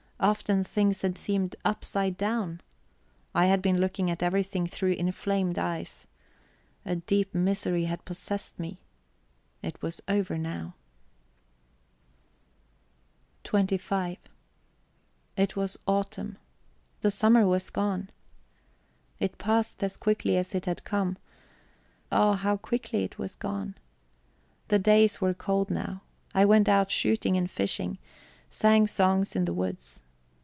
Often 0.23 0.65
things 0.65 1.01
had 1.01 1.17
seemed 1.17 1.55
upside 1.65 2.15
down. 2.15 2.61
I 3.33 3.47
had 3.47 3.59
been 3.59 3.81
looking 3.81 4.11
at 4.11 4.21
everything 4.21 4.67
through 4.67 4.91
inflamed 4.91 5.57
eyes. 5.57 6.05
A 6.85 6.95
deep 6.95 7.33
misery 7.33 7.85
had 7.85 8.05
possessed 8.05 8.59
me. 8.59 8.77
It 9.63 9.81
was 9.81 9.99
over 10.07 10.37
now. 10.37 10.75
XXV 13.43 14.19
It 15.37 15.55
was 15.55 15.79
autumn. 15.87 16.37
The 16.99 17.09
summer 17.09 17.47
was 17.47 17.71
gone. 17.71 18.11
It 19.17 19.39
passed 19.39 19.83
as 19.83 19.97
quickly 19.97 20.37
as 20.37 20.53
it 20.53 20.65
had 20.67 20.83
come; 20.83 21.17
ah, 22.11 22.35
how 22.35 22.57
quickly 22.57 23.03
it 23.03 23.17
was 23.17 23.35
gone! 23.35 23.73
The 24.67 24.77
days 24.77 25.19
were 25.19 25.33
cold 25.33 25.71
now. 25.71 26.03
I 26.35 26.45
went 26.45 26.69
out 26.69 26.91
shooting 26.91 27.35
and 27.37 27.49
fishing 27.49 27.97
sang 28.51 28.85
songs 28.85 29.35
in 29.35 29.45
the 29.45 29.53
woods. 29.53 30.03